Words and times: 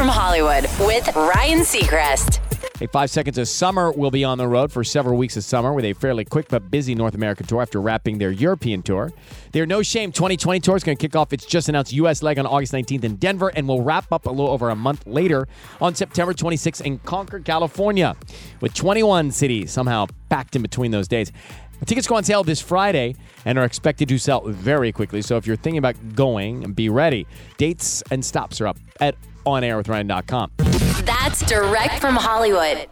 from 0.00 0.08
Hollywood 0.08 0.62
with 0.80 1.14
Ryan 1.14 1.58
Seacrest. 1.58 2.38
Hey, 2.78 2.86
five 2.86 3.10
seconds 3.10 3.36
of 3.36 3.46
summer 3.48 3.92
will 3.92 4.10
be 4.10 4.24
on 4.24 4.38
the 4.38 4.48
road 4.48 4.72
for 4.72 4.82
several 4.82 5.18
weeks 5.18 5.36
of 5.36 5.44
summer 5.44 5.74
with 5.74 5.84
a 5.84 5.92
fairly 5.92 6.24
quick 6.24 6.48
but 6.48 6.70
busy 6.70 6.94
North 6.94 7.14
American 7.14 7.44
tour 7.44 7.60
after 7.60 7.82
wrapping 7.82 8.16
their 8.16 8.30
European 8.30 8.80
tour. 8.80 9.12
Their 9.52 9.66
No 9.66 9.82
Shame 9.82 10.10
2020 10.10 10.58
tour 10.60 10.74
is 10.74 10.84
going 10.84 10.96
to 10.96 11.02
kick 11.02 11.14
off 11.14 11.34
its 11.34 11.44
just 11.44 11.68
announced 11.68 11.92
U.S. 11.92 12.22
leg 12.22 12.38
on 12.38 12.46
August 12.46 12.72
19th 12.72 13.04
in 13.04 13.16
Denver 13.16 13.48
and 13.48 13.68
will 13.68 13.82
wrap 13.82 14.10
up 14.10 14.24
a 14.24 14.30
little 14.30 14.48
over 14.48 14.70
a 14.70 14.74
month 14.74 15.06
later 15.06 15.46
on 15.82 15.94
September 15.94 16.32
26th 16.32 16.80
in 16.80 16.98
Concord, 17.00 17.44
California, 17.44 18.16
with 18.62 18.72
21 18.72 19.30
cities 19.32 19.70
somehow 19.70 20.06
packed 20.30 20.56
in 20.56 20.62
between 20.62 20.92
those 20.92 21.08
days. 21.08 21.30
Tickets 21.84 22.06
go 22.06 22.14
on 22.14 22.24
sale 22.24 22.42
this 22.42 22.62
Friday 22.62 23.16
and 23.44 23.58
are 23.58 23.64
expected 23.64 24.08
to 24.08 24.16
sell 24.16 24.48
very 24.48 24.92
quickly. 24.92 25.20
So 25.20 25.36
if 25.36 25.46
you're 25.46 25.56
thinking 25.56 25.78
about 25.78 26.14
going, 26.14 26.72
be 26.72 26.88
ready. 26.88 27.26
Dates 27.58 28.02
and 28.10 28.24
stops 28.24 28.62
are 28.62 28.66
up 28.66 28.78
at 29.00 29.14
onairwithryan.com. 29.44 30.50
That's 31.04 31.40
direct 31.46 32.00
from 32.00 32.16
Hollywood. 32.16 32.88